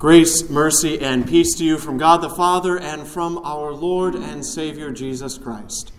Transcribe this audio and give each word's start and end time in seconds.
Grace, 0.00 0.48
mercy, 0.48 0.98
and 0.98 1.28
peace 1.28 1.54
to 1.56 1.62
you 1.62 1.76
from 1.76 1.98
God 1.98 2.22
the 2.22 2.30
Father 2.30 2.80
and 2.80 3.06
from 3.06 3.36
our 3.44 3.70
Lord 3.70 4.14
and 4.14 4.42
Savior 4.42 4.90
Jesus 4.90 5.36
Christ. 5.36 5.92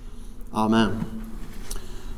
Amen. 0.51 1.31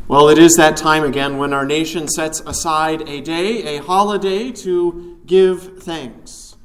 Well, 0.08 0.30
it 0.30 0.38
is 0.38 0.56
that 0.56 0.78
time 0.78 1.04
again 1.04 1.38
when 1.38 1.52
our 1.52 1.66
nation 1.66 2.08
sets 2.08 2.40
aside 2.46 3.02
a 3.10 3.20
day, 3.20 3.76
a 3.76 3.84
holiday, 3.84 4.54
to 4.54 5.20
give 5.26 5.84
thanks. 5.84 6.56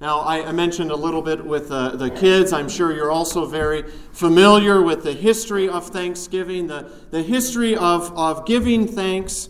Now, 0.00 0.20
I, 0.20 0.52
mentioned 0.52 0.92
a 0.92 0.96
little 0.96 1.22
bit 1.22 1.44
with 1.44 1.70
the, 1.70 1.96
the 1.96 2.10
kids. 2.10 2.52
I'm 2.52 2.68
sure 2.68 2.94
you're 2.94 3.10
also 3.10 3.46
very 3.46 3.82
familiar 4.12 4.80
with 4.80 5.02
the 5.02 5.12
history 5.12 5.68
of 5.68 5.88
Thanksgiving, 5.88 6.68
the, 6.68 6.88
the 7.10 7.24
history 7.24 7.74
of, 7.74 8.16
of 8.16 8.46
giving 8.46 8.86
thanks, 8.86 9.48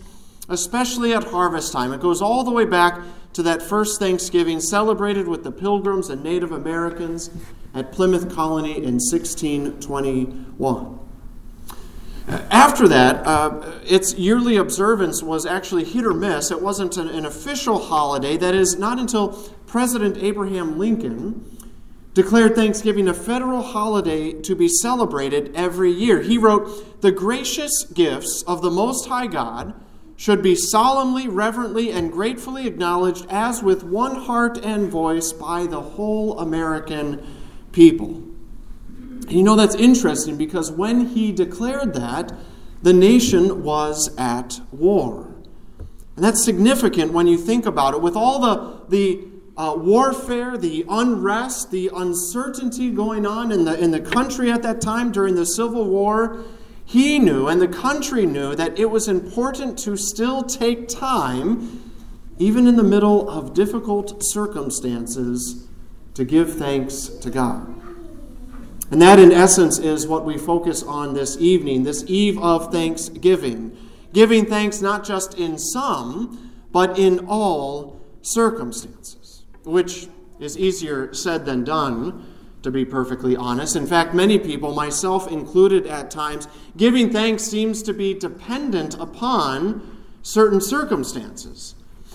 especially 0.48 1.12
at 1.12 1.24
harvest 1.24 1.72
time. 1.72 1.92
It 1.92 2.00
goes 2.00 2.22
all 2.22 2.44
the 2.44 2.50
way 2.50 2.64
back 2.64 3.00
to 3.34 3.42
that 3.42 3.62
first 3.62 3.98
Thanksgiving 3.98 4.60
celebrated 4.60 5.28
with 5.28 5.44
the 5.44 5.52
Pilgrims 5.52 6.10
and 6.10 6.22
Native 6.22 6.52
Americans 6.52 7.30
at 7.74 7.92
Plymouth 7.92 8.34
Colony 8.34 8.76
in 8.76 8.94
1621. 8.94 10.98
After 12.50 12.88
that, 12.88 13.26
uh, 13.26 13.78
its 13.84 14.14
yearly 14.14 14.56
observance 14.56 15.22
was 15.22 15.46
actually 15.46 15.84
hit 15.84 16.04
or 16.04 16.12
miss. 16.12 16.50
It 16.50 16.60
wasn't 16.60 16.98
an, 16.98 17.08
an 17.08 17.24
official 17.24 17.78
holiday. 17.78 18.36
That 18.36 18.54
is, 18.54 18.78
not 18.78 18.98
until 18.98 19.28
President 19.66 20.18
Abraham 20.18 20.78
Lincoln 20.78 21.56
declared 22.12 22.54
Thanksgiving 22.54 23.08
a 23.08 23.14
federal 23.14 23.62
holiday 23.62 24.32
to 24.32 24.54
be 24.54 24.68
celebrated 24.68 25.52
every 25.54 25.90
year. 25.90 26.20
He 26.20 26.36
wrote, 26.36 27.00
The 27.00 27.12
gracious 27.12 27.84
gifts 27.94 28.44
of 28.46 28.60
the 28.60 28.70
Most 28.70 29.08
High 29.08 29.28
God 29.28 29.72
should 30.18 30.42
be 30.42 30.56
solemnly, 30.56 31.28
reverently, 31.28 31.92
and 31.92 32.10
gratefully 32.10 32.66
acknowledged 32.66 33.24
as 33.30 33.62
with 33.62 33.84
one 33.84 34.16
heart 34.16 34.58
and 34.64 34.90
voice 34.90 35.32
by 35.32 35.64
the 35.64 35.80
whole 35.80 36.40
American 36.40 37.24
people. 37.70 38.24
And 38.88 39.32
you 39.32 39.44
know, 39.44 39.54
that's 39.54 39.76
interesting 39.76 40.36
because 40.36 40.72
when 40.72 41.06
he 41.06 41.30
declared 41.30 41.94
that, 41.94 42.32
the 42.82 42.92
nation 42.92 43.62
was 43.62 44.12
at 44.18 44.60
war. 44.72 45.32
And 46.16 46.24
that's 46.24 46.44
significant 46.44 47.12
when 47.12 47.28
you 47.28 47.38
think 47.38 47.64
about 47.64 47.94
it. 47.94 48.02
With 48.02 48.16
all 48.16 48.40
the, 48.40 48.86
the 48.88 49.24
uh, 49.56 49.76
warfare, 49.76 50.58
the 50.58 50.84
unrest, 50.88 51.70
the 51.70 51.92
uncertainty 51.94 52.90
going 52.90 53.24
on 53.24 53.52
in 53.52 53.64
the, 53.64 53.78
in 53.78 53.92
the 53.92 54.00
country 54.00 54.50
at 54.50 54.64
that 54.64 54.80
time 54.80 55.12
during 55.12 55.36
the 55.36 55.46
Civil 55.46 55.84
War, 55.88 56.42
he 56.88 57.18
knew, 57.18 57.48
and 57.48 57.60
the 57.60 57.68
country 57.68 58.24
knew, 58.24 58.54
that 58.54 58.78
it 58.78 58.86
was 58.86 59.08
important 59.08 59.78
to 59.80 59.94
still 59.94 60.42
take 60.42 60.88
time, 60.88 61.92
even 62.38 62.66
in 62.66 62.76
the 62.76 62.82
middle 62.82 63.28
of 63.28 63.52
difficult 63.52 64.22
circumstances, 64.24 65.68
to 66.14 66.24
give 66.24 66.54
thanks 66.54 67.08
to 67.08 67.28
God. 67.28 67.66
And 68.90 69.02
that, 69.02 69.18
in 69.18 69.32
essence, 69.32 69.78
is 69.78 70.06
what 70.06 70.24
we 70.24 70.38
focus 70.38 70.82
on 70.82 71.12
this 71.12 71.36
evening, 71.36 71.82
this 71.82 72.04
eve 72.06 72.38
of 72.38 72.72
thanksgiving. 72.72 73.76
Giving 74.14 74.46
thanks 74.46 74.80
not 74.80 75.04
just 75.04 75.34
in 75.34 75.58
some, 75.58 76.54
but 76.72 76.98
in 76.98 77.26
all 77.28 78.00
circumstances, 78.22 79.44
which 79.62 80.08
is 80.40 80.56
easier 80.56 81.12
said 81.12 81.44
than 81.44 81.64
done 81.64 82.24
to 82.62 82.70
be 82.70 82.84
perfectly 82.84 83.36
honest. 83.36 83.76
In 83.76 83.86
fact, 83.86 84.14
many 84.14 84.38
people, 84.38 84.74
myself 84.74 85.30
included 85.30 85.86
at 85.86 86.10
times, 86.10 86.48
giving 86.76 87.10
thanks 87.10 87.44
seems 87.44 87.82
to 87.82 87.92
be 87.92 88.14
dependent 88.14 88.94
upon 88.94 89.98
certain 90.22 90.60
circumstances. 90.60 91.74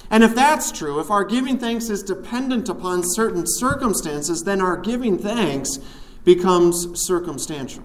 And 0.09 0.23
if 0.23 0.35
that's 0.35 0.71
true, 0.71 0.99
if 0.99 1.09
our 1.09 1.23
giving 1.23 1.57
thanks 1.57 1.89
is 1.89 2.03
dependent 2.03 2.69
upon 2.69 3.01
certain 3.03 3.45
circumstances, 3.47 4.43
then 4.43 4.61
our 4.61 4.77
giving 4.77 5.17
thanks 5.17 5.79
becomes 6.23 6.99
circumstantial. 7.01 7.83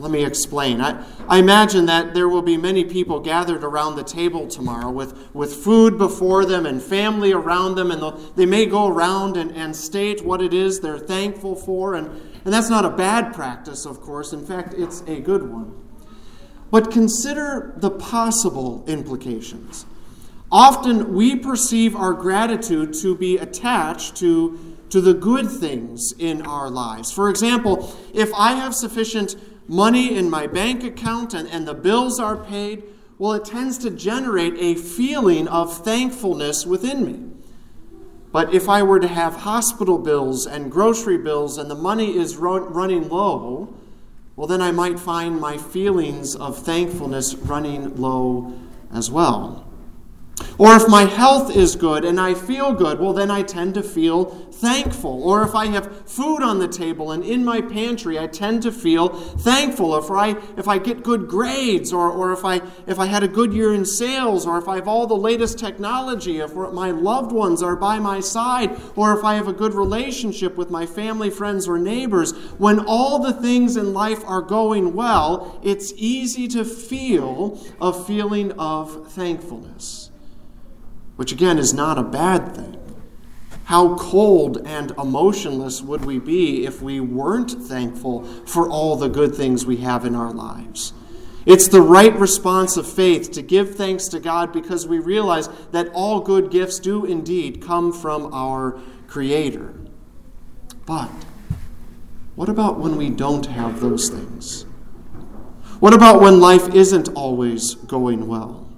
Let 0.00 0.10
me 0.10 0.24
explain. 0.24 0.80
I, 0.80 1.04
I 1.28 1.38
imagine 1.38 1.86
that 1.86 2.14
there 2.14 2.28
will 2.28 2.42
be 2.42 2.56
many 2.56 2.84
people 2.84 3.20
gathered 3.20 3.62
around 3.62 3.96
the 3.96 4.02
table 4.02 4.48
tomorrow 4.48 4.90
with, 4.90 5.34
with 5.34 5.54
food 5.54 5.98
before 5.98 6.46
them 6.46 6.64
and 6.64 6.82
family 6.82 7.32
around 7.32 7.74
them, 7.74 7.90
and 7.90 8.18
they 8.34 8.46
may 8.46 8.64
go 8.64 8.88
around 8.88 9.36
and, 9.36 9.50
and 9.52 9.76
state 9.76 10.24
what 10.24 10.40
it 10.40 10.54
is 10.54 10.80
they're 10.80 10.98
thankful 10.98 11.54
for. 11.54 11.94
And, 11.94 12.08
and 12.44 12.54
that's 12.54 12.70
not 12.70 12.84
a 12.86 12.90
bad 12.90 13.34
practice, 13.34 13.84
of 13.84 14.00
course. 14.00 14.32
In 14.32 14.44
fact, 14.44 14.72
it's 14.74 15.02
a 15.06 15.20
good 15.20 15.50
one. 15.50 15.76
But 16.70 16.90
consider 16.90 17.74
the 17.76 17.90
possible 17.90 18.84
implications. 18.86 19.84
Often 20.52 21.14
we 21.14 21.36
perceive 21.36 21.94
our 21.94 22.12
gratitude 22.12 22.94
to 22.94 23.16
be 23.16 23.38
attached 23.38 24.16
to, 24.16 24.76
to 24.90 25.00
the 25.00 25.14
good 25.14 25.48
things 25.50 26.12
in 26.18 26.42
our 26.42 26.68
lives. 26.68 27.12
For 27.12 27.28
example, 27.28 27.94
if 28.12 28.32
I 28.34 28.54
have 28.54 28.74
sufficient 28.74 29.36
money 29.70 30.16
in 30.16 30.28
my 30.28 30.48
bank 30.48 30.82
account 30.82 31.32
and, 31.32 31.48
and 31.48 31.66
the 31.66 31.74
bills 31.74 32.18
are 32.18 32.36
paid, 32.36 32.82
well, 33.18 33.34
it 33.34 33.44
tends 33.44 33.78
to 33.78 33.88
generate 33.88 34.54
a 34.58 34.74
feeling 34.74 35.46
of 35.46 35.84
thankfulness 35.84 36.66
within 36.66 37.04
me. 37.06 37.30
But 38.32 38.52
if 38.52 38.68
I 38.68 38.82
were 38.82 38.98
to 38.98 39.06
have 39.06 39.36
hospital 39.36 39.98
bills 39.98 40.44
and 40.44 40.72
grocery 40.72 41.18
bills 41.18 41.56
and 41.56 41.70
the 41.70 41.76
money 41.76 42.16
is 42.16 42.36
running 42.36 43.08
low, 43.08 43.72
well, 44.34 44.48
then 44.48 44.60
I 44.60 44.72
might 44.72 44.98
find 44.98 45.40
my 45.40 45.56
feelings 45.56 46.34
of 46.34 46.58
thankfulness 46.58 47.34
running 47.34 47.96
low 47.96 48.52
as 48.92 49.08
well. 49.08 49.69
Or 50.58 50.76
if 50.76 50.88
my 50.88 51.04
health 51.04 51.54
is 51.56 51.74
good 51.76 52.04
and 52.04 52.20
I 52.20 52.34
feel 52.34 52.72
good, 52.74 53.00
well, 53.00 53.12
then 53.12 53.30
I 53.30 53.42
tend 53.42 53.74
to 53.74 53.82
feel 53.82 54.26
thankful. 54.60 55.22
Or 55.22 55.42
if 55.42 55.54
I 55.54 55.66
have 55.66 56.08
food 56.08 56.42
on 56.42 56.58
the 56.58 56.68
table 56.68 57.12
and 57.12 57.24
in 57.24 57.44
my 57.44 57.60
pantry, 57.60 58.18
I 58.18 58.26
tend 58.26 58.62
to 58.64 58.72
feel 58.72 59.08
thankful. 59.08 59.96
If 59.96 60.10
I, 60.10 60.36
if 60.58 60.68
I 60.68 60.78
get 60.78 61.02
good 61.02 61.28
grades, 61.28 61.92
or, 61.92 62.10
or 62.10 62.32
if, 62.32 62.44
I, 62.44 62.60
if 62.86 62.98
I 62.98 63.06
had 63.06 63.22
a 63.22 63.28
good 63.28 63.54
year 63.54 63.72
in 63.72 63.86
sales, 63.86 64.46
or 64.46 64.58
if 64.58 64.68
I 64.68 64.76
have 64.76 64.86
all 64.86 65.06
the 65.06 65.16
latest 65.16 65.58
technology, 65.58 66.40
if 66.40 66.54
my 66.54 66.90
loved 66.90 67.32
ones 67.32 67.62
are 67.62 67.76
by 67.76 67.98
my 67.98 68.20
side, 68.20 68.78
or 68.96 69.16
if 69.16 69.24
I 69.24 69.36
have 69.36 69.48
a 69.48 69.54
good 69.54 69.74
relationship 69.74 70.56
with 70.56 70.70
my 70.70 70.84
family, 70.84 71.30
friends, 71.30 71.66
or 71.66 71.78
neighbors, 71.78 72.32
when 72.58 72.80
all 72.80 73.18
the 73.18 73.32
things 73.32 73.76
in 73.76 73.94
life 73.94 74.22
are 74.26 74.42
going 74.42 74.94
well, 74.94 75.58
it's 75.62 75.92
easy 75.96 76.46
to 76.48 76.64
feel 76.64 77.58
a 77.80 77.92
feeling 77.92 78.52
of 78.52 79.10
thankfulness 79.12 80.09
which 81.20 81.32
again 81.32 81.58
is 81.58 81.74
not 81.74 81.98
a 81.98 82.02
bad 82.02 82.54
thing. 82.54 82.78
How 83.64 83.94
cold 83.96 84.66
and 84.66 84.90
emotionless 84.92 85.82
would 85.82 86.02
we 86.02 86.18
be 86.18 86.64
if 86.64 86.80
we 86.80 86.98
weren't 86.98 87.50
thankful 87.50 88.24
for 88.46 88.66
all 88.66 88.96
the 88.96 89.10
good 89.10 89.34
things 89.34 89.66
we 89.66 89.76
have 89.76 90.06
in 90.06 90.14
our 90.14 90.32
lives? 90.32 90.94
It's 91.44 91.68
the 91.68 91.82
right 91.82 92.14
response 92.14 92.78
of 92.78 92.90
faith 92.90 93.32
to 93.32 93.42
give 93.42 93.74
thanks 93.74 94.08
to 94.08 94.18
God 94.18 94.50
because 94.50 94.88
we 94.88 94.98
realize 94.98 95.50
that 95.72 95.90
all 95.92 96.20
good 96.20 96.50
gifts 96.50 96.78
do 96.78 97.04
indeed 97.04 97.60
come 97.60 97.92
from 97.92 98.32
our 98.32 98.80
Creator. 99.06 99.74
But 100.86 101.10
what 102.34 102.48
about 102.48 102.78
when 102.78 102.96
we 102.96 103.10
don't 103.10 103.44
have 103.44 103.80
those 103.80 104.08
things? 104.08 104.62
What 105.80 105.92
about 105.92 106.22
when 106.22 106.40
life 106.40 106.74
isn't 106.74 107.10
always 107.10 107.74
going 107.74 108.26
well? 108.26 108.69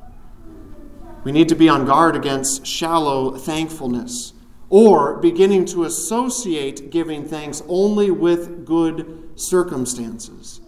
We 1.24 1.32
need 1.32 1.48
to 1.50 1.54
be 1.54 1.68
on 1.68 1.84
guard 1.86 2.16
against 2.16 2.66
shallow 2.66 3.36
thankfulness 3.36 4.32
or 4.68 5.18
beginning 5.18 5.66
to 5.66 5.84
associate 5.84 6.90
giving 6.90 7.24
thanks 7.24 7.62
only 7.68 8.10
with 8.10 8.64
good 8.64 9.30
circumstances. 9.36 10.60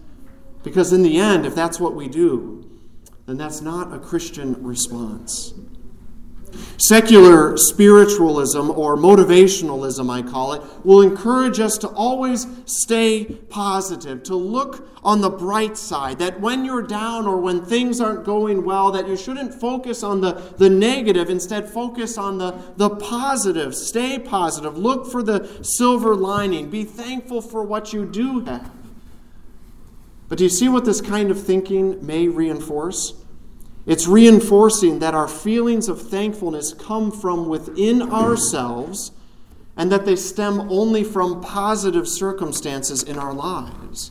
Because 0.62 0.92
in 0.92 1.02
the 1.02 1.18
end, 1.18 1.46
if 1.46 1.54
that's 1.54 1.80
what 1.80 1.94
we 1.94 2.08
do, 2.08 2.70
then 3.26 3.36
that's 3.36 3.60
not 3.60 3.92
a 3.94 3.98
Christian 3.98 4.62
response. 4.62 5.54
Secular 6.78 7.56
spiritualism, 7.56 8.70
or 8.70 8.96
motivationalism, 8.96 10.10
I 10.10 10.22
call 10.28 10.54
it, 10.54 10.62
will 10.84 11.02
encourage 11.02 11.60
us 11.60 11.78
to 11.78 11.88
always 11.88 12.46
stay 12.66 13.24
positive, 13.24 14.22
to 14.24 14.34
look 14.34 14.88
on 15.02 15.20
the 15.20 15.30
bright 15.30 15.76
side, 15.76 16.18
that 16.18 16.40
when 16.40 16.64
you're 16.64 16.82
down 16.82 17.26
or 17.26 17.38
when 17.38 17.64
things 17.64 18.00
aren't 18.00 18.24
going 18.24 18.64
well, 18.64 18.90
that 18.90 19.06
you 19.06 19.16
shouldn't 19.16 19.54
focus 19.54 20.02
on 20.02 20.20
the, 20.20 20.32
the 20.56 20.70
negative, 20.70 21.30
instead 21.30 21.68
focus 21.68 22.18
on 22.18 22.38
the, 22.38 22.52
the 22.76 22.90
positive. 22.90 23.74
Stay 23.74 24.18
positive. 24.18 24.76
Look 24.76 25.10
for 25.10 25.22
the 25.22 25.58
silver 25.62 26.14
lining. 26.14 26.70
Be 26.70 26.84
thankful 26.84 27.40
for 27.40 27.62
what 27.62 27.92
you 27.92 28.04
do 28.04 28.40
have. 28.40 28.70
But 30.28 30.38
do 30.38 30.44
you 30.44 30.50
see 30.50 30.68
what 30.68 30.84
this 30.84 31.00
kind 31.00 31.30
of 31.30 31.42
thinking 31.42 32.04
may 32.04 32.28
reinforce? 32.28 33.23
It's 33.86 34.06
reinforcing 34.06 35.00
that 35.00 35.14
our 35.14 35.28
feelings 35.28 35.88
of 35.88 36.00
thankfulness 36.00 36.72
come 36.72 37.10
from 37.10 37.48
within 37.48 38.00
ourselves 38.02 39.12
and 39.76 39.90
that 39.92 40.06
they 40.06 40.16
stem 40.16 40.60
only 40.70 41.04
from 41.04 41.40
positive 41.40 42.08
circumstances 42.08 43.02
in 43.02 43.18
our 43.18 43.34
lives. 43.34 44.10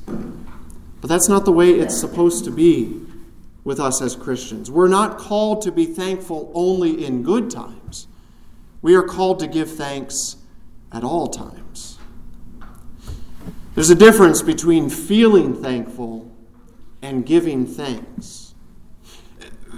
But 1.02 1.08
that's 1.08 1.30
not 1.30 1.46
the 1.46 1.52
way 1.52 1.72
it's 1.72 2.00
supposed 2.00 2.44
to 2.46 2.52
be 2.52 3.02
with 3.64 3.80
us 3.80 4.02
as 4.02 4.16
Christians. 4.16 4.70
We're 4.70 4.88
not 4.88 5.18
called 5.18 5.62
to 5.64 5.72
be 5.72 5.86
thankful 5.86 6.52
only 6.54 7.06
in 7.06 7.24
good 7.24 7.50
times, 7.50 8.08
we 8.82 8.96
are 8.96 9.04
called 9.04 9.40
to 9.40 9.48
give 9.48 9.72
thanks 9.72 10.36
at 10.92 11.04
all 11.04 11.28
times. 11.28 11.98
There's 13.76 13.90
a 13.90 13.96
difference 13.96 14.42
between 14.42 14.90
feeling 14.90 15.56
thankful 15.56 16.30
and 17.02 17.26
giving 17.26 17.66
thanks. 17.66 18.43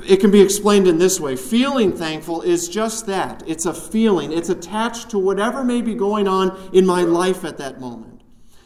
It 0.07 0.19
can 0.19 0.31
be 0.31 0.41
explained 0.41 0.87
in 0.87 0.97
this 0.97 1.19
way 1.19 1.35
feeling 1.35 1.91
thankful 1.91 2.41
is 2.41 2.67
just 2.67 3.07
that 3.07 3.43
it's 3.47 3.65
a 3.65 3.73
feeling, 3.73 4.31
it's 4.31 4.49
attached 4.49 5.09
to 5.09 5.19
whatever 5.19 5.63
may 5.63 5.81
be 5.81 5.95
going 5.95 6.27
on 6.27 6.69
in 6.73 6.85
my 6.85 7.01
life 7.01 7.43
at 7.43 7.57
that 7.57 7.79
moment. 7.79 8.15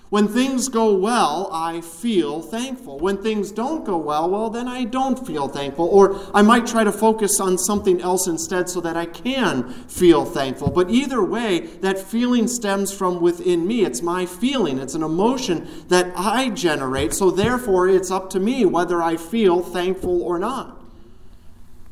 When 0.09 0.27
things 0.27 0.69
go 0.69 0.95
well, 0.95 1.51
I 1.53 1.81
feel 1.81 2.41
thankful. 2.41 2.97
When 2.97 3.21
things 3.21 3.51
don't 3.51 3.85
go 3.85 3.95
well, 3.95 4.27
well, 4.27 4.49
then 4.49 4.67
I 4.67 4.85
don't 4.85 5.23
feel 5.25 5.47
thankful. 5.47 5.85
Or 5.85 6.19
I 6.33 6.41
might 6.41 6.65
try 6.65 6.83
to 6.83 6.91
focus 6.91 7.39
on 7.39 7.59
something 7.59 8.01
else 8.01 8.25
instead 8.25 8.69
so 8.69 8.81
that 8.81 8.97
I 8.97 9.05
can 9.05 9.71
feel 9.87 10.25
thankful. 10.25 10.71
But 10.71 10.89
either 10.89 11.23
way, 11.23 11.59
that 11.81 11.99
feeling 11.99 12.47
stems 12.47 12.91
from 12.91 13.21
within 13.21 13.67
me. 13.67 13.85
It's 13.85 14.01
my 14.01 14.25
feeling, 14.25 14.79
it's 14.79 14.95
an 14.95 15.03
emotion 15.03 15.67
that 15.89 16.11
I 16.15 16.49
generate. 16.49 17.13
So 17.13 17.29
therefore, 17.29 17.87
it's 17.87 18.09
up 18.09 18.31
to 18.31 18.39
me 18.39 18.65
whether 18.65 19.03
I 19.03 19.15
feel 19.15 19.61
thankful 19.61 20.23
or 20.23 20.39
not. 20.39 20.78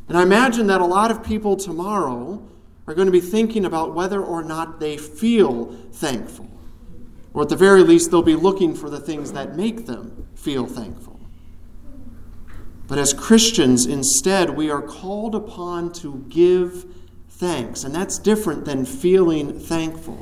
And 0.08 0.18
I 0.18 0.24
imagine 0.24 0.68
that 0.68 0.82
a 0.82 0.86
lot 0.86 1.12
of 1.12 1.24
people 1.24 1.56
tomorrow 1.58 2.42
are 2.88 2.94
going 2.94 3.08
to 3.08 3.12
be 3.12 3.20
thinking 3.20 3.66
about 3.66 3.94
whether 3.94 4.24
or 4.24 4.44
not 4.44 4.80
they 4.80 4.98
feel 4.98 5.66
thankful. 5.92 6.50
Or 7.34 7.44
at 7.44 7.50
the 7.50 7.56
very 7.56 7.84
least, 7.84 8.10
they'll 8.10 8.22
be 8.22 8.36
looking 8.36 8.74
for 8.74 8.90
the 8.90 9.00
things 9.00 9.34
that 9.34 9.56
make 9.56 9.86
them 9.86 10.28
feel 10.36 10.66
thankful. 10.66 11.20
But 12.88 12.98
as 12.98 13.14
Christians, 13.14 13.86
instead, 13.86 14.52
we 14.52 14.70
are 14.70 14.82
called 14.82 15.36
upon 15.36 15.92
to 15.94 16.26
give 16.30 16.86
thanks. 17.30 17.84
And 17.84 17.94
that's 17.94 18.18
different 18.18 18.64
than 18.64 18.86
feeling 18.86 19.60
thankful. 19.60 20.20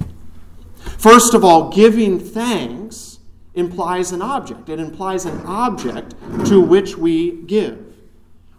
First 0.98 1.36
of 1.36 1.46
all, 1.46 1.70
giving 1.70 2.20
thanks 2.20 3.20
implies 3.54 4.12
an 4.12 4.22
object. 4.22 4.68
It 4.68 4.80
implies 4.80 5.26
an 5.26 5.42
object 5.46 6.16
to 6.48 6.60
which 6.60 6.98
we 6.98 7.44
give. 7.44 7.94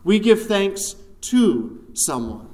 We 0.05 0.20
give 0.20 0.46
thanks 0.46 0.94
to 1.31 1.84
someone. 1.94 2.49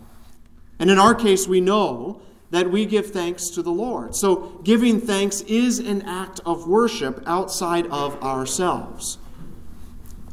And 0.79 0.91
in 0.91 0.99
our 0.99 1.15
case, 1.15 1.47
we 1.47 1.61
know 1.61 2.23
that 2.51 2.71
we 2.71 2.85
give 2.85 3.11
thanks 3.11 3.49
to 3.51 3.63
the 3.63 3.71
Lord. 3.71 4.15
So, 4.15 4.61
giving 4.63 5.01
thanks 5.01 5.41
is 5.43 5.79
an 5.79 6.03
act 6.03 6.41
of 6.45 6.69
worship 6.69 7.23
outside 7.27 7.87
of 7.87 8.23
ourselves. 8.23 9.19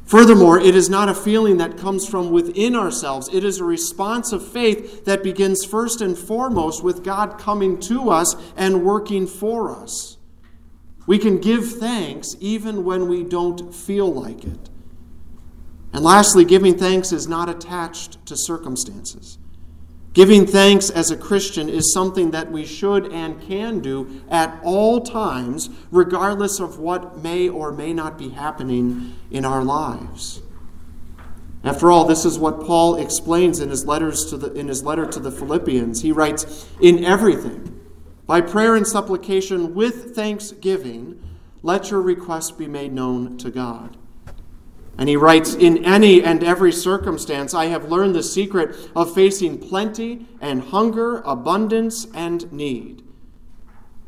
Furthermore, 0.09 0.59
it 0.59 0.75
is 0.75 0.89
not 0.89 1.07
a 1.07 1.13
feeling 1.13 1.57
that 1.57 1.77
comes 1.77 2.07
from 2.07 2.31
within 2.31 2.75
ourselves. 2.75 3.29
It 3.31 3.43
is 3.43 3.59
a 3.59 3.63
response 3.63 4.31
of 4.31 4.45
faith 4.45 5.05
that 5.05 5.21
begins 5.21 5.63
first 5.63 6.01
and 6.01 6.17
foremost 6.17 6.83
with 6.83 7.03
God 7.03 7.37
coming 7.37 7.79
to 7.81 8.09
us 8.09 8.35
and 8.57 8.83
working 8.83 9.27
for 9.27 9.69
us. 9.69 10.17
We 11.05 11.19
can 11.19 11.37
give 11.37 11.73
thanks 11.77 12.35
even 12.39 12.83
when 12.83 13.07
we 13.07 13.23
don't 13.23 13.73
feel 13.73 14.11
like 14.11 14.43
it. 14.43 14.69
And 15.91 16.03
lastly, 16.03 16.45
giving 16.45 16.77
thanks 16.77 17.11
is 17.11 17.27
not 17.27 17.49
attached 17.49 18.23
to 18.27 18.35
circumstances. 18.37 19.37
Giving 20.13 20.47
thanks 20.47 20.89
as 20.89 21.11
a 21.11 21.17
Christian 21.17 21.69
is 21.69 21.93
something 21.93 22.31
that 22.31 22.51
we 22.51 22.65
should 22.65 23.11
and 23.11 23.41
can 23.41 23.79
do 23.79 24.21
at 24.29 24.59
all 24.63 25.01
times, 25.01 25.69
regardless 25.91 26.59
of 26.59 26.79
what 26.79 27.19
may 27.23 27.47
or 27.47 27.71
may 27.71 27.93
not 27.93 28.17
be 28.17 28.29
happening 28.29 29.15
in 29.29 29.45
our 29.45 29.63
lives. 29.63 30.41
After 31.63 31.91
all, 31.91 32.05
this 32.05 32.25
is 32.25 32.39
what 32.39 32.65
Paul 32.65 32.95
explains 32.95 33.59
in 33.59 33.69
his, 33.69 33.85
letters 33.85 34.25
to 34.25 34.37
the, 34.37 34.51
in 34.53 34.67
his 34.67 34.83
letter 34.83 35.05
to 35.05 35.19
the 35.19 35.31
Philippians. 35.31 36.01
He 36.01 36.11
writes, 36.11 36.67
In 36.81 37.03
everything, 37.03 37.79
by 38.25 38.41
prayer 38.41 38.75
and 38.75 38.87
supplication 38.87 39.75
with 39.75 40.15
thanksgiving, 40.15 41.21
let 41.61 41.91
your 41.91 42.01
requests 42.01 42.51
be 42.51 42.67
made 42.67 42.93
known 42.93 43.37
to 43.39 43.51
God. 43.51 43.97
And 44.99 45.07
he 45.07 45.15
writes, 45.15 45.55
In 45.55 45.85
any 45.85 46.21
and 46.21 46.43
every 46.43 46.73
circumstance, 46.73 47.53
I 47.53 47.67
have 47.67 47.89
learned 47.89 48.13
the 48.13 48.21
secret 48.21 48.75
of 48.93 49.15
facing 49.15 49.57
plenty 49.57 50.27
and 50.41 50.61
hunger, 50.61 51.21
abundance 51.21 52.05
and 52.13 52.51
need. 52.51 53.01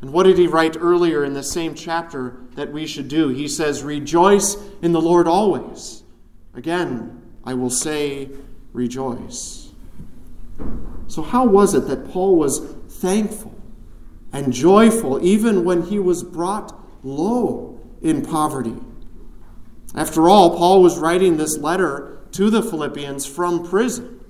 And 0.02 0.12
what 0.12 0.24
did 0.24 0.36
he 0.36 0.46
write 0.46 0.76
earlier 0.78 1.24
in 1.24 1.32
the 1.32 1.42
same 1.42 1.74
chapter 1.74 2.42
that 2.56 2.72
we 2.72 2.86
should 2.86 3.08
do? 3.08 3.28
He 3.30 3.48
says, 3.48 3.82
Rejoice 3.82 4.58
in 4.82 4.92
the 4.92 5.00
Lord 5.00 5.26
always. 5.26 6.02
Again, 6.52 7.22
I 7.42 7.54
will 7.54 7.70
say, 7.70 8.28
Rejoice. 8.74 9.70
So, 11.06 11.22
how 11.22 11.46
was 11.46 11.74
it 11.74 11.88
that 11.88 12.10
Paul 12.10 12.36
was 12.36 12.58
thankful 12.90 13.58
and 14.30 14.52
joyful 14.52 15.24
even 15.24 15.64
when 15.64 15.84
he 15.84 15.98
was 15.98 16.22
brought 16.22 16.78
low 17.02 17.80
in 18.02 18.22
poverty? 18.26 18.76
After 19.94 20.28
all, 20.28 20.56
Paul 20.56 20.82
was 20.82 20.98
writing 20.98 21.36
this 21.36 21.58
letter 21.58 22.20
to 22.32 22.50
the 22.50 22.62
Philippians 22.62 23.26
from 23.26 23.64
prison. 23.64 24.20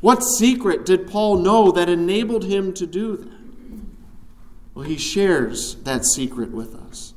What 0.00 0.22
secret 0.22 0.86
did 0.86 1.08
Paul 1.08 1.38
know 1.38 1.70
that 1.72 1.88
enabled 1.88 2.44
him 2.44 2.72
to 2.74 2.86
do 2.86 3.16
that? 3.16 3.38
Well, 4.74 4.84
he 4.84 4.96
shares 4.96 5.74
that 5.82 6.04
secret 6.04 6.52
with 6.52 6.74
us. 6.74 7.14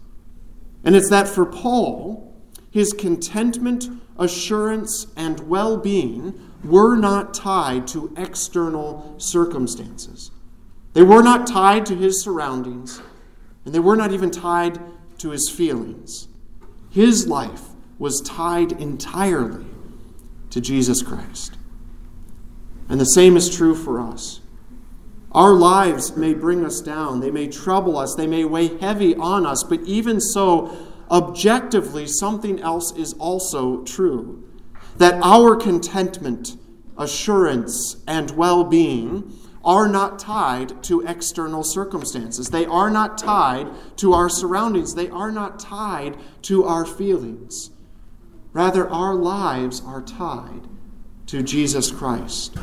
And 0.84 0.96
it's 0.96 1.10
that 1.10 1.28
for 1.28 1.46
Paul, 1.46 2.36
his 2.72 2.92
contentment, 2.92 3.88
assurance, 4.18 5.08
and 5.16 5.48
well 5.48 5.78
being 5.78 6.40
were 6.64 6.96
not 6.96 7.34
tied 7.34 7.88
to 7.88 8.14
external 8.18 9.16
circumstances. 9.18 10.32
They 10.94 11.04
were 11.04 11.22
not 11.22 11.48
tied 11.48 11.86
to 11.88 11.96
his 11.96 12.22
surroundings, 12.24 13.02
and 13.64 13.74
they 13.74 13.80
were 13.80 13.96
not 13.96 14.12
even 14.12 14.32
tied 14.32 14.80
to 15.20 15.30
his 15.30 15.50
feelings. 15.50 16.28
His 16.92 17.28
life 17.28 17.70
was 17.98 18.22
tied 18.22 18.74
entirely 18.74 19.66
to 20.50 20.62
Jesus 20.62 21.02
Christ. 21.02 21.58
And 22.90 23.00
the 23.00 23.06
same 23.06 23.38
is 23.38 23.56
true 23.56 23.74
for 23.74 24.02
us. 24.02 24.42
Our 25.32 25.54
lives 25.54 26.18
may 26.18 26.34
bring 26.34 26.66
us 26.66 26.82
down, 26.82 27.22
they 27.22 27.32
may 27.32 27.48
trouble 27.48 27.98
us, 27.98 28.16
they 28.16 28.28
may 28.28 28.44
weigh 28.44 28.78
heavy 28.80 29.16
on 29.16 29.46
us, 29.46 29.64
but 29.64 29.80
even 29.84 30.20
so, 30.20 30.78
objectively, 31.10 32.06
something 32.06 32.60
else 32.60 32.92
is 32.98 33.14
also 33.14 33.82
true 33.84 34.44
that 34.98 35.18
our 35.24 35.56
contentment, 35.56 36.58
assurance, 36.98 37.96
and 38.08 38.32
well 38.32 38.66
being 38.66 39.34
are 39.64 39.88
not 39.88 40.20
tied 40.20 40.84
to 40.84 41.02
external 41.02 41.64
circumstances. 41.64 42.50
They 42.50 42.66
are 42.66 42.90
not 42.90 43.18
tied 43.18 43.68
to 43.98 44.14
our 44.14 44.30
surroundings. 44.30 44.96
They 44.96 45.10
are 45.10 45.32
not 45.32 45.60
tied 45.60 46.18
to 46.44 46.66
our 46.66 46.86
feelings. 46.86 47.72
Rather, 48.54 48.90
our 48.90 49.16
lives 49.16 49.82
are 49.86 50.02
tied 50.02 50.68
to 51.28 51.42
Jesus 51.42 51.92
Christ. 51.92 52.58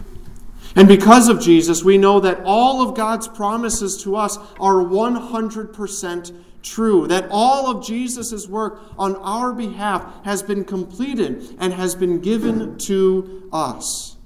And 0.77 0.87
because 0.87 1.29
of 1.29 1.41
Jesus, 1.41 1.83
we 1.83 1.99
know 1.99 2.21
that 2.21 2.43
all 2.45 2.87
of 2.87 2.95
God's 2.95 3.27
promises 3.27 4.03
to 4.03 4.17
us 4.17 4.37
are 4.61 4.75
100% 4.75 6.45
true. 6.63 7.07
That 7.07 7.29
all 7.31 7.71
of 7.71 7.87
Jesus' 7.87 8.47
work 8.47 8.83
on 8.99 9.17
our 9.17 9.53
behalf 9.53 10.25
has 10.25 10.43
been 10.43 10.65
completed 10.65 11.57
and 11.59 11.73
has 11.73 11.95
been 11.95 12.21
given 12.21 12.77
to 12.79 13.49
us. 13.53 14.18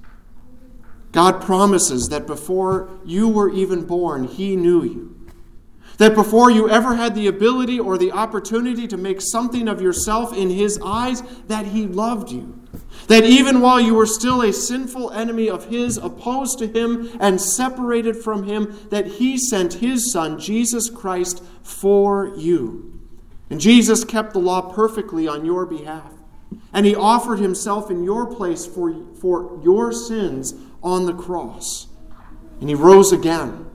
God 1.13 1.41
promises 1.43 2.09
that 2.09 2.25
before 2.25 2.89
you 3.05 3.29
were 3.29 3.49
even 3.51 3.85
born, 3.85 4.25
He 4.25 4.55
knew 4.55 4.83
you. 4.83 5.15
That 5.99 6.15
before 6.15 6.49
you 6.49 6.67
ever 6.67 6.95
had 6.95 7.13
the 7.13 7.27
ability 7.27 7.79
or 7.79 7.99
the 7.99 8.11
opportunity 8.11 8.87
to 8.87 8.97
make 8.97 9.21
something 9.21 9.67
of 9.67 9.79
yourself 9.79 10.35
in 10.35 10.49
His 10.49 10.79
eyes, 10.83 11.21
that 11.47 11.67
He 11.67 11.85
loved 11.85 12.31
you. 12.31 12.59
That 13.07 13.25
even 13.25 13.61
while 13.61 13.79
you 13.79 13.93
were 13.93 14.07
still 14.07 14.41
a 14.41 14.51
sinful 14.51 15.11
enemy 15.11 15.47
of 15.47 15.69
His, 15.69 15.97
opposed 15.97 16.57
to 16.59 16.67
Him 16.67 17.11
and 17.19 17.39
separated 17.39 18.17
from 18.17 18.43
Him, 18.43 18.75
that 18.89 19.05
He 19.05 19.37
sent 19.37 19.75
His 19.75 20.11
Son, 20.11 20.39
Jesus 20.39 20.89
Christ, 20.89 21.43
for 21.61 22.33
you. 22.35 22.99
And 23.51 23.61
Jesus 23.61 24.03
kept 24.03 24.33
the 24.33 24.39
law 24.39 24.73
perfectly 24.73 25.27
on 25.27 25.45
your 25.45 25.67
behalf. 25.67 26.11
And 26.73 26.87
He 26.87 26.95
offered 26.95 27.37
Himself 27.37 27.91
in 27.91 28.03
your 28.03 28.25
place 28.25 28.65
for, 28.65 28.95
for 29.21 29.61
your 29.63 29.91
sins 29.91 30.55
on 30.83 31.05
the 31.05 31.13
cross. 31.13 31.87
And 32.59 32.69
he 32.69 32.75
rose 32.75 33.11
again, 33.11 33.65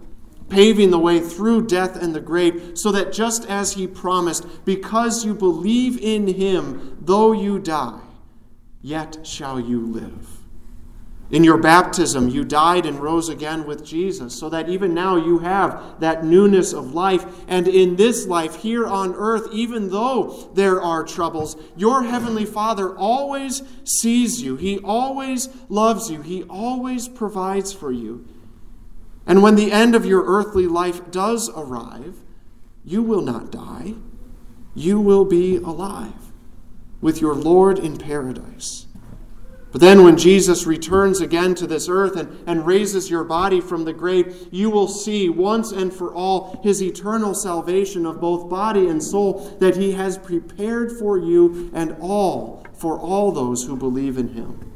paving 0.48 0.90
the 0.90 0.98
way 0.98 1.20
through 1.20 1.66
death 1.66 1.96
and 1.96 2.14
the 2.14 2.20
grave, 2.20 2.72
so 2.74 2.92
that 2.92 3.12
just 3.12 3.44
as 3.46 3.72
he 3.72 3.86
promised, 3.86 4.64
because 4.64 5.24
you 5.24 5.34
believe 5.34 5.98
in 6.00 6.26
him, 6.26 6.96
though 7.00 7.32
you 7.32 7.58
die, 7.58 8.00
yet 8.80 9.26
shall 9.26 9.58
you 9.58 9.80
live. 9.80 10.37
In 11.30 11.44
your 11.44 11.58
baptism, 11.58 12.30
you 12.30 12.42
died 12.42 12.86
and 12.86 13.00
rose 13.00 13.28
again 13.28 13.66
with 13.66 13.84
Jesus, 13.84 14.34
so 14.34 14.48
that 14.48 14.70
even 14.70 14.94
now 14.94 15.16
you 15.16 15.40
have 15.40 16.00
that 16.00 16.24
newness 16.24 16.72
of 16.72 16.94
life. 16.94 17.26
And 17.46 17.68
in 17.68 17.96
this 17.96 18.26
life 18.26 18.56
here 18.56 18.86
on 18.86 19.14
earth, 19.14 19.48
even 19.52 19.90
though 19.90 20.50
there 20.54 20.80
are 20.80 21.04
troubles, 21.04 21.56
your 21.76 22.04
Heavenly 22.04 22.46
Father 22.46 22.96
always 22.96 23.62
sees 23.84 24.40
you. 24.40 24.56
He 24.56 24.78
always 24.78 25.50
loves 25.68 26.10
you. 26.10 26.22
He 26.22 26.44
always 26.44 27.08
provides 27.08 27.74
for 27.74 27.92
you. 27.92 28.26
And 29.26 29.42
when 29.42 29.56
the 29.56 29.70
end 29.70 29.94
of 29.94 30.06
your 30.06 30.24
earthly 30.24 30.66
life 30.66 31.10
does 31.10 31.50
arrive, 31.50 32.16
you 32.86 33.02
will 33.02 33.20
not 33.20 33.52
die. 33.52 33.94
You 34.74 34.98
will 34.98 35.26
be 35.26 35.56
alive 35.56 36.32
with 37.02 37.20
your 37.20 37.34
Lord 37.34 37.78
in 37.78 37.98
paradise. 37.98 38.86
But 39.70 39.82
then, 39.82 40.02
when 40.02 40.16
Jesus 40.16 40.66
returns 40.66 41.20
again 41.20 41.54
to 41.56 41.66
this 41.66 41.90
earth 41.90 42.16
and, 42.16 42.42
and 42.48 42.66
raises 42.66 43.10
your 43.10 43.24
body 43.24 43.60
from 43.60 43.84
the 43.84 43.92
grave, 43.92 44.48
you 44.50 44.70
will 44.70 44.88
see 44.88 45.28
once 45.28 45.72
and 45.72 45.92
for 45.92 46.14
all 46.14 46.58
his 46.62 46.82
eternal 46.82 47.34
salvation 47.34 48.06
of 48.06 48.20
both 48.20 48.48
body 48.48 48.88
and 48.88 49.02
soul 49.02 49.56
that 49.60 49.76
he 49.76 49.92
has 49.92 50.16
prepared 50.16 50.92
for 50.92 51.18
you 51.18 51.70
and 51.74 51.94
all, 52.00 52.66
for 52.72 52.98
all 52.98 53.30
those 53.30 53.64
who 53.64 53.76
believe 53.76 54.16
in 54.16 54.28
him. 54.28 54.72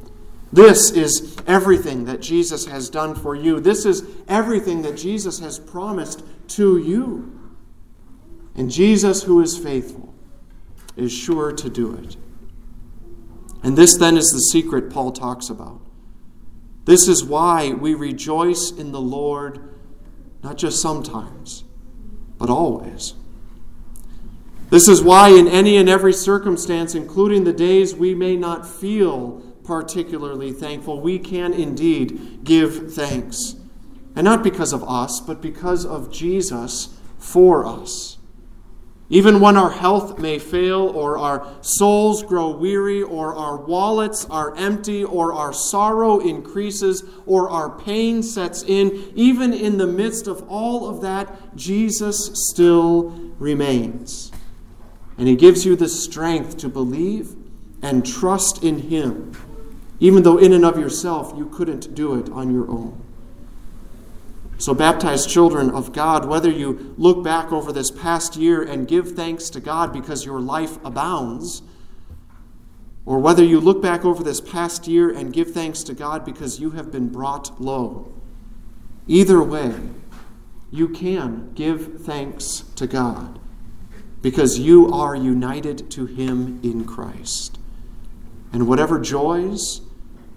This 0.52 0.90
is 0.90 1.38
everything 1.46 2.04
that 2.04 2.20
Jesus 2.20 2.66
has 2.66 2.90
done 2.90 3.14
for 3.14 3.34
you. 3.34 3.60
This 3.60 3.86
is 3.86 4.04
everything 4.28 4.82
that 4.82 4.98
Jesus 4.98 5.38
has 5.38 5.58
promised 5.58 6.22
to 6.48 6.76
you. 6.76 7.40
And 8.54 8.70
Jesus, 8.70 9.22
who 9.22 9.40
is 9.40 9.56
faithful, 9.56 10.12
is 10.94 11.10
sure 11.10 11.52
to 11.52 11.70
do 11.70 11.94
it. 11.94 12.16
And 13.62 13.76
this 13.76 13.96
then 13.96 14.16
is 14.16 14.30
the 14.30 14.58
secret 14.58 14.90
Paul 14.90 15.12
talks 15.12 15.48
about. 15.48 15.80
This 16.84 17.06
is 17.06 17.24
why 17.24 17.72
we 17.72 17.94
rejoice 17.94 18.72
in 18.72 18.90
the 18.92 19.00
Lord, 19.00 19.74
not 20.42 20.56
just 20.56 20.82
sometimes, 20.82 21.64
but 22.38 22.50
always. 22.50 23.14
This 24.70 24.88
is 24.88 25.02
why, 25.02 25.28
in 25.28 25.46
any 25.46 25.76
and 25.76 25.88
every 25.88 26.14
circumstance, 26.14 26.94
including 26.94 27.44
the 27.44 27.52
days 27.52 27.94
we 27.94 28.14
may 28.14 28.36
not 28.36 28.66
feel 28.66 29.40
particularly 29.64 30.50
thankful, 30.50 31.00
we 31.00 31.18
can 31.18 31.52
indeed 31.52 32.40
give 32.42 32.92
thanks. 32.92 33.54
And 34.16 34.24
not 34.24 34.42
because 34.42 34.72
of 34.72 34.82
us, 34.82 35.20
but 35.20 35.40
because 35.40 35.86
of 35.86 36.10
Jesus 36.10 36.98
for 37.18 37.64
us. 37.64 38.18
Even 39.12 39.40
when 39.40 39.58
our 39.58 39.70
health 39.70 40.18
may 40.18 40.38
fail, 40.38 40.88
or 40.88 41.18
our 41.18 41.46
souls 41.60 42.22
grow 42.22 42.48
weary, 42.48 43.02
or 43.02 43.34
our 43.36 43.58
wallets 43.58 44.24
are 44.30 44.56
empty, 44.56 45.04
or 45.04 45.34
our 45.34 45.52
sorrow 45.52 46.18
increases, 46.18 47.04
or 47.26 47.50
our 47.50 47.68
pain 47.68 48.22
sets 48.22 48.62
in, 48.62 49.12
even 49.14 49.52
in 49.52 49.76
the 49.76 49.86
midst 49.86 50.26
of 50.26 50.42
all 50.48 50.88
of 50.88 51.02
that, 51.02 51.54
Jesus 51.54 52.30
still 52.48 53.10
remains. 53.38 54.32
And 55.18 55.28
He 55.28 55.36
gives 55.36 55.66
you 55.66 55.76
the 55.76 55.90
strength 55.90 56.56
to 56.56 56.70
believe 56.70 57.36
and 57.82 58.06
trust 58.06 58.64
in 58.64 58.78
Him, 58.78 59.32
even 60.00 60.22
though 60.22 60.38
in 60.38 60.54
and 60.54 60.64
of 60.64 60.78
yourself 60.78 61.34
you 61.36 61.50
couldn't 61.50 61.94
do 61.94 62.14
it 62.14 62.30
on 62.30 62.50
your 62.50 62.66
own. 62.70 62.98
So, 64.62 64.74
baptized 64.74 65.28
children 65.28 65.70
of 65.70 65.92
God, 65.92 66.24
whether 66.24 66.48
you 66.48 66.94
look 66.96 67.24
back 67.24 67.50
over 67.50 67.72
this 67.72 67.90
past 67.90 68.36
year 68.36 68.62
and 68.62 68.86
give 68.86 69.16
thanks 69.16 69.50
to 69.50 69.60
God 69.60 69.92
because 69.92 70.24
your 70.24 70.40
life 70.40 70.78
abounds, 70.84 71.62
or 73.04 73.18
whether 73.18 73.42
you 73.42 73.58
look 73.58 73.82
back 73.82 74.04
over 74.04 74.22
this 74.22 74.40
past 74.40 74.86
year 74.86 75.10
and 75.10 75.32
give 75.32 75.50
thanks 75.50 75.82
to 75.82 75.94
God 75.94 76.24
because 76.24 76.60
you 76.60 76.70
have 76.70 76.92
been 76.92 77.08
brought 77.08 77.60
low, 77.60 78.14
either 79.08 79.42
way, 79.42 79.74
you 80.70 80.88
can 80.88 81.52
give 81.54 82.00
thanks 82.00 82.60
to 82.76 82.86
God 82.86 83.40
because 84.20 84.60
you 84.60 84.92
are 84.92 85.16
united 85.16 85.90
to 85.90 86.06
Him 86.06 86.60
in 86.62 86.84
Christ. 86.84 87.58
And 88.52 88.68
whatever 88.68 89.00
joys 89.00 89.80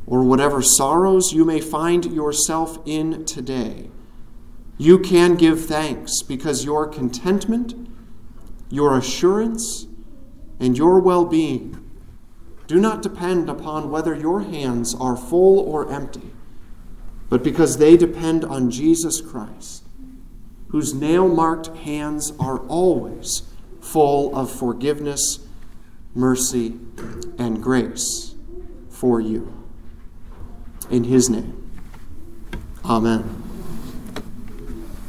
or 0.08 0.24
whatever 0.24 0.64
sorrows 0.64 1.32
you 1.32 1.46
may 1.46 1.62
find 1.62 2.12
yourself 2.12 2.80
in 2.88 3.24
today, 3.26 3.92
you 4.78 5.00
can 5.00 5.36
give 5.36 5.66
thanks 5.66 6.22
because 6.22 6.66
your 6.66 6.88
contentment, 6.88 7.74
your 8.70 8.98
assurance, 8.98 9.88
and 10.60 10.78
your 10.78 11.00
well 11.00 11.26
being 11.26 11.82
do 12.68 12.80
not 12.80 13.02
depend 13.02 13.50
upon 13.50 13.92
whether 13.92 14.16
your 14.16 14.42
hands 14.42 14.96
are 14.96 15.16
full 15.16 15.60
or 15.60 15.92
empty, 15.92 16.32
but 17.30 17.44
because 17.44 17.78
they 17.78 17.96
depend 17.96 18.44
on 18.44 18.72
Jesus 18.72 19.22
Christ, 19.22 19.84
whose 20.70 20.94
nail 20.94 21.28
marked 21.28 21.68
hands 21.78 22.34
are 22.40 22.60
always 22.68 23.44
full 23.80 24.36
of 24.36 24.52
forgiveness, 24.52 25.40
mercy, 26.16 26.80
and 27.38 27.62
grace 27.62 28.34
for 28.90 29.22
you. 29.22 29.52
In 30.90 31.04
his 31.04 31.30
name, 31.30 31.72
amen. 32.84 33.45